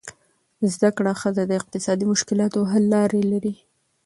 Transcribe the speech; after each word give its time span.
زده 0.73 0.89
کړه 0.97 1.11
ښځه 1.21 1.43
د 1.45 1.51
اقتصادي 1.61 2.05
مشکلاتو 2.13 2.59
حل 2.71 2.83
لارې 2.95 3.21
لري. 3.31 3.55